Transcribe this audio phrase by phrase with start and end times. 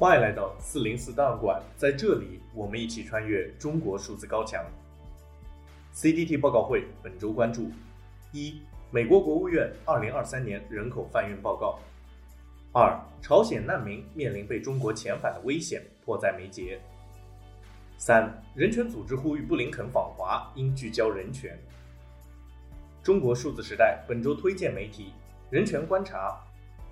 [0.00, 4.64] 欢迎来到四零四档案馆，在这里，我们一起穿越中国数字高墙。
[5.94, 7.70] CDT 报告会本周关注：
[8.32, 11.78] 一、美国国务院二零二三年人口贩运报告；
[12.72, 16.78] 二、朝鲜难民面临被中国遣返的危险，迫在眉睫；
[17.98, 21.54] 三、人权组织呼吁布林肯访华，应聚焦人权。
[23.02, 25.12] 中国数字时代本周推荐媒体：
[25.50, 26.40] 人权观察。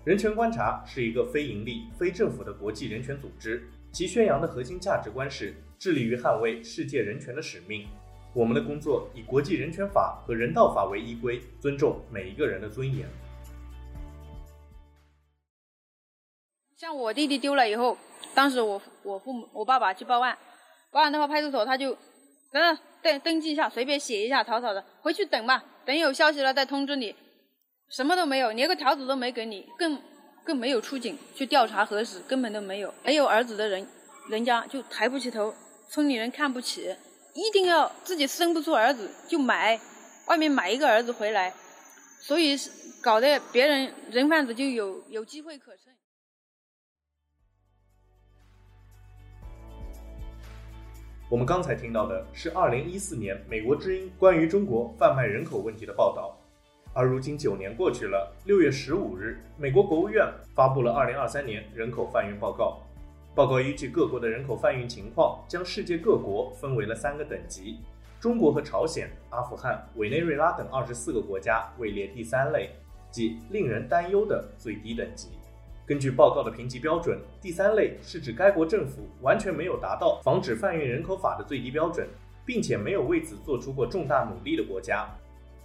[0.09, 3.63] 人权观察是一个非盈利、非政府的国际人权组织，
[3.93, 7.87] 其宣扬的核心价值观是致力于捍卫世界人权的使命。
[8.33, 13.07] 我们的工作以国际人权法和人道法为依规，尊重每一个人的尊严。
[16.75, 17.95] 像我弟弟丢了以后，
[18.35, 20.39] 当时我我父母我爸爸去报案，
[20.91, 21.93] 报案的话派出所他就，
[22.51, 27.15] 等等登登记一下，随便写一下草草的，回去等吧，等有消息了再通知你。
[27.89, 30.01] 什么都没有，连个条子都没给你，更
[30.45, 32.93] 更没有出警去调查核实，根本都没有。
[33.03, 33.87] 没有儿子的人，
[34.29, 35.55] 人家就抬不起头，
[35.89, 36.95] 村里人看不起，
[37.35, 39.81] 一定要自己生不出儿子就买，
[40.27, 41.55] 外面买一个儿子回来，
[42.21, 42.57] 所以
[43.03, 45.95] 搞得别人人贩子就有有机会可乘。
[51.31, 56.39] 我们刚才听到的是二零一四年美国之音关于中国贩卖人口问题的报道。
[56.99, 62.83] 而如今九年过去了，六月十五日，美国国务院发布了二零二三年人口贩运报告。
[63.37, 67.79] 报告依据各国的人口贩运情况，将世界各国分为了三个等级，
[68.19, 72.71] 中国和朝鲜、阿富汗、委内瑞拉等二十四个国家位列第三类，
[73.13, 75.29] 即令人担忧的最低等级。
[75.87, 82.09] 根据报告的评级标准，第三类是指该国政府完全没有达到防止贩运人口法的最低标准，
[82.45, 85.09] 并且没有为此做出过重大努力的国家。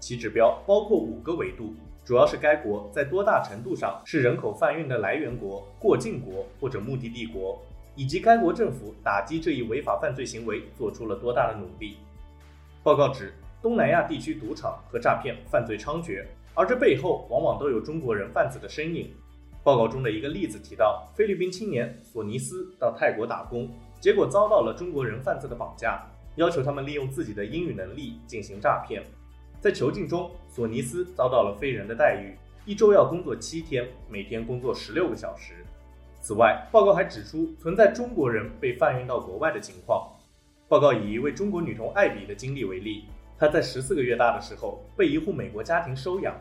[0.03, 1.73] 其指标包括五个维度，
[2.03, 7.57] 主要是该国在多大程度上是人口贩运的来源国、过境国或者目的地国，
[7.95, 11.95] 以及该国政府打击这一违法犯罪行为做出了多大的努力。
[12.83, 19.09] 报告指，东南亚地区赌场和诈骗犯罪猖獗，而这背后往往都有中国人贩子的身影。
[19.63, 23.69] 报告中的一个例子提到，菲律宾青年索尼斯到泰国打工，
[24.01, 29.01] 结果遭到了中国人贩子的绑架，要求他们利用自己的英语能力进行诈骗。
[29.63, 32.35] 在囚禁中，索尼斯遭到了非人的待遇，
[32.65, 35.53] 一周要工作七天，每天工作十六个小时。
[36.19, 40.05] 此外，报告还指出存在中国人被贩运到国外的情况。
[40.67, 43.05] 报告以一位中国女童艾比的经历为例，
[43.39, 46.35] 她在十四个月大的时候被一户美国家庭收养，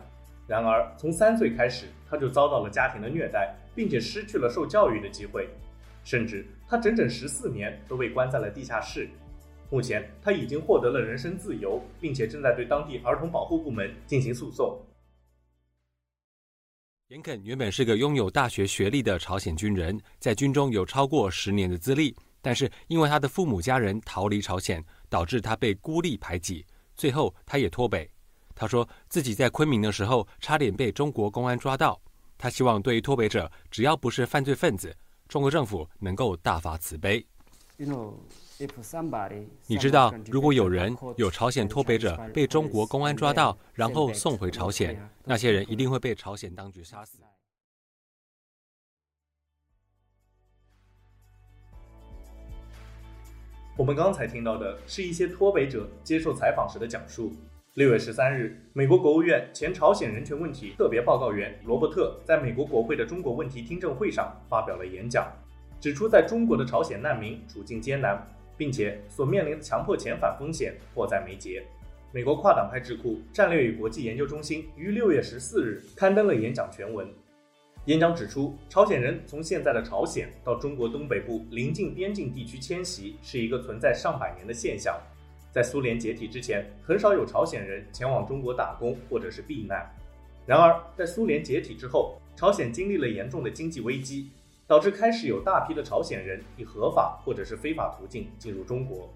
[0.45, 5.47] 然而从三岁开始，她就遭到了家庭的虐待，并且失去了受教育的机会，
[6.03, 9.07] 甚至她整整十四年都被关在了地下室。
[9.73, 14.79] 目前，他已经获得了人身自由，并且正在对当地儿童保护部门进行诉讼。
[17.07, 26.63] 严肯原本是个拥有大学学历的朝鲜军人，在军中有超过十年的资历，但是因为他的父母家人逃离朝鲜，导致他被孤立排挤，
[26.95, 28.07] 最后他也脱北。
[28.53, 31.99] 他说自己在昆明的时候差点被中国公安抓到。
[32.37, 34.95] 他希望对于脱北者，只要不是犯罪分子，
[35.27, 37.25] 中国政府能够大发慈悲。
[37.77, 38.13] You know.
[39.67, 47.19] 你知道，如果有人有朝鲜脱北者被中国公安抓到，然后送回朝鲜，那些人一定会被朝鲜当局杀死。
[53.75, 57.33] 我们刚才听到的是一些脱北者接受采访时的讲述。
[57.73, 65.27] 六月十三日，美国国务院前朝鲜人权问题特别报告员罗伯特在美国国会的中国问题听证会上发表了演讲，
[65.81, 68.23] 指出在中国的朝鲜难民处境艰难。
[68.57, 71.63] 并且所面临的强迫遣返风险迫在眉睫。
[72.11, 77.07] 美国跨党派智库战略与国际研究中心于六月十四日刊登了演讲全文。
[77.85, 84.97] 演讲指出，朝鲜人从现在的朝鲜到中国东北部临近边境地区迁徙是一个存在上百年的现象。
[85.51, 89.85] 在苏联解体之前，很少有朝鲜人前往中国打工或者是避难。
[90.45, 94.29] 然而，在苏联解体之后，朝鲜经历了严重的经济危机。
[94.65, 99.13] 导致开始有大批的朝鲜人以合法或者是非法途径进入中国。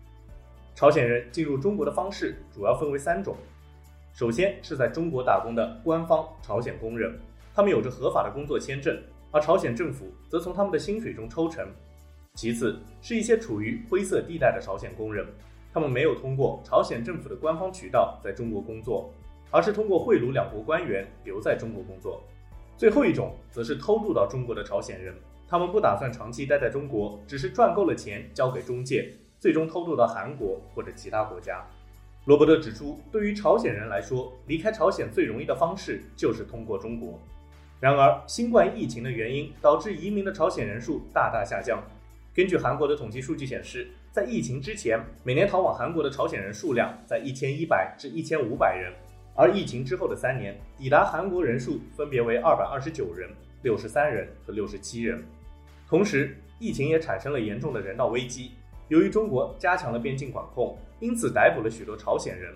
[0.76, 3.36] 朝鲜人进入中国的方式主要分为三种：
[4.14, 7.18] 首先是在中国打工的官方朝鲜工人，
[7.56, 9.02] 他们有着合法的工作签证，
[9.32, 11.66] 而朝鲜政府则从他们的薪水中抽成；
[12.36, 15.26] 其次是一些处于灰色地带的朝鲜工人，
[15.74, 19.12] 他们没有通过朝鲜政府的官方渠道在中国工作，
[19.50, 22.22] 而是通过贿赂两国官员留在中国工作；
[22.78, 25.16] 最后一种则是偷渡到中国的朝鲜人。
[25.50, 31.66] 他们不打算长期待在中国，只是赚够了钱交给中介，最终偷渡到韩国或者其他国家。
[32.26, 37.18] 罗伯特指出，对于朝鲜人来说，离开朝鲜最容易的方式就是通过中国。
[37.80, 41.82] 然而，新冠疫情的原因导致移民的朝鲜人数大大下降。
[42.34, 48.92] 根据韩国的统计数据显示，在疫情之前，每年逃往韩国的朝鲜人数量在一千一百至一千五百人，
[49.34, 53.30] 而疫情之后的三年，抵达韩国人数分别为二百二十九人、
[53.62, 55.24] 六十三人和六十七人。
[55.90, 58.52] 同时，疫情也产生了严重的人道危机。
[58.90, 62.54] 由于中国加强了边境管控，因此逮捕了许多朝鲜人。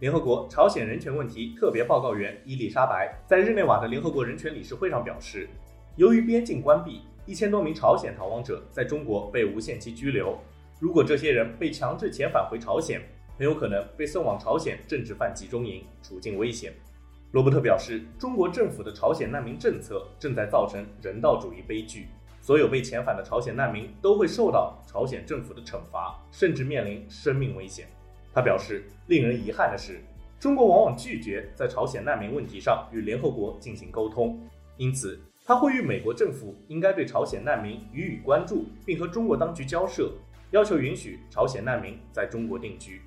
[0.00, 5.48] 联合国朝鲜人权问题特别报告员伊丽莎白在日内瓦的联合国人权理事会上表示，
[5.94, 10.36] 由于边境关闭，一千多名朝鲜逃亡者在中国被无限期拘留。
[10.80, 13.00] 如果这些人被强制遣返回朝鲜，
[13.38, 16.72] 很有可能被送往朝鲜政治犯集中营，处境危险。
[17.30, 22.08] 罗伯特表示，中国政府的朝鲜难民政策正在造成人道主义悲剧，
[22.42, 27.86] 所有被遣返的朝鲜难民都会受到朝鲜政府的惩罚，甚至面临生命危险。
[28.34, 30.02] 他表示，令人遗憾的是，
[30.40, 34.40] 中国往往拒绝在朝鲜难民问题上与联合国进行沟通。
[34.76, 40.10] 因此，他呼吁美国政府应该对朝鲜难民予以关注，并和中国当局交涉，
[40.50, 43.02] 要求允许朝鲜难民在中国定居。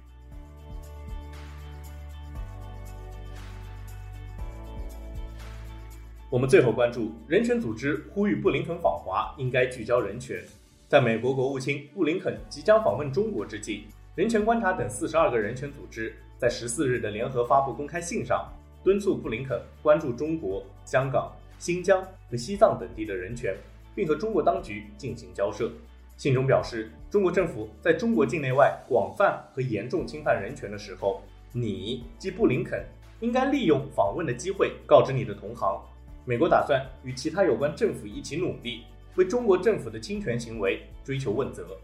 [6.31, 10.43] 我们最后关注人权组织呼吁布林肯访华应该聚焦人权。
[10.87, 13.83] 在美国国务卿布林肯即将访问中国之际。
[14.15, 18.51] 人权观察等四十二个人权组织在十四日的联合发布公开信上，
[18.83, 23.55] 敦促布林肯关注中国、香港、新疆和西藏等地的人权，
[23.93, 25.71] 并和中国当局进行交涉。
[26.17, 32.83] 信中表示，中国政府在中国境内外广泛和严重侵犯人权的时候，你即布林肯
[33.19, 35.79] 应该利用访问的机会告知你的同行，
[36.27, 38.81] 美国打算与其他有关政府一起努力，
[39.15, 41.77] 为中国政府的侵权行为追求问责。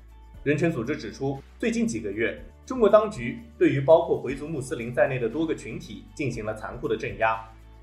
[0.43, 7.39] 人权组织指出，最近几个月，中国当局对于包括回族穆斯林在内的多个群体进行了残酷的镇压。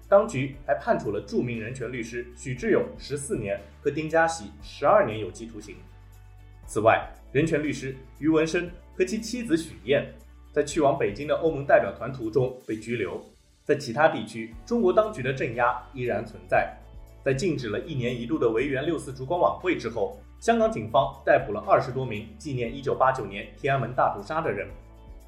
[0.08, 5.76] 当局还判处了著名人权律师许志永十四年和丁家喜十二年有期徒刑。
[6.66, 10.12] 此外，人权律师余文生和其妻子许燕
[10.50, 13.24] 在去往北京的欧盟代表团途中被拘留。
[13.68, 16.74] 在其他地区，中国当局的镇压依然存在。
[17.22, 24.66] 在禁止了一年一度的维园六四烛光晚会之后，香港警方逮捕了二十多名纪念一九八九年天安门大屠杀的人，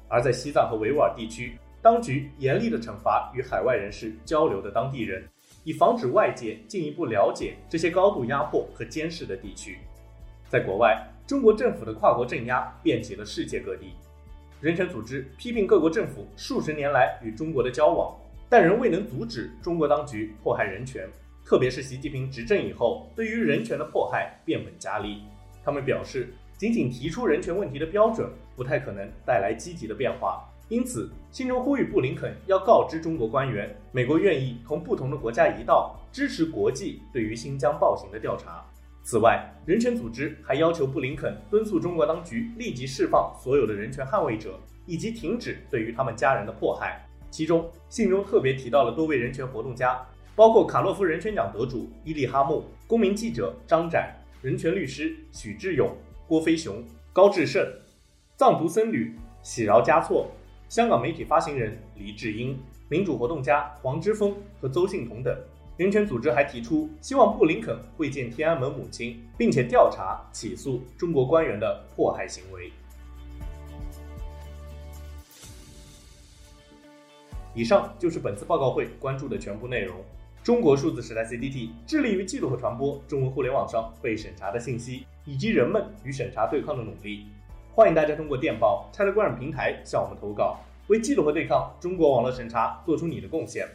[0.07, 5.23] 而在西藏和维吾尔地区，当局严厉地惩罚与海外人士交流的当地人，
[5.63, 9.77] 以防止外界进一步了解这些高度压迫和监视的地区。
[10.49, 13.93] 在国外，中国政府的跨国镇压遍及了世界各地，
[14.59, 18.17] 人权组织批评各国政府数十年来与中国的交往，
[18.51, 21.07] 但仍未能阻止中国当局迫害人权。
[21.45, 25.23] 特别是习近平执政以后，对于人权的迫害变本加厉。
[25.63, 30.45] 他们表示，仅仅提出人权问题的标准不太可能带来积极的变化。
[30.67, 38.65] 因此，信中呼吁布林肯要告知中国官员，美国愿意同不同的国家一道支持国际对于新疆暴行的调查。
[39.01, 47.01] 此外，人权组织还要求布林肯敦促中国当局立即释放所有的人权捍卫者，以及停止对于他们家人的迫害。
[47.31, 49.99] 其中，信中特别提到了多位人权活动家。
[50.33, 55.89] 包括卡洛夫人权奖得主伊利哈木、公民记者张展、人权律师许志勇、
[56.25, 57.61] 郭飞雄、高志胜、
[58.37, 59.13] 藏独僧侣
[59.43, 60.31] 喜饶加措、
[60.69, 62.57] 香港媒体发行人黎智英、
[62.87, 65.37] 民主活动家黄之锋和邹幸彤等。
[65.77, 72.71] 人权组织还提出，希望布林肯会见天安门母亲，并且调查起诉中国官员的迫害行为。
[77.53, 79.97] 以上就是本次报告会关注的全部内容。
[80.43, 87.25] 中国数字时代 CDT 致力于记录和传播中文互联网上被审查的信息，以及人们与审查对抗的努力。
[87.73, 93.67] 欢迎大家通过电报、Telegram 平台向我们投稿，为记录和对抗中国网络审查做出你的贡献。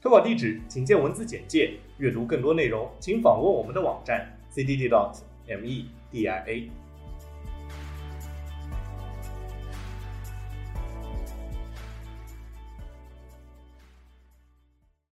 [0.00, 1.74] 投稿地址请见文字简介。
[1.98, 6.70] 阅读更多内容，请访问我们的网站 CDDT.ME.DI.A。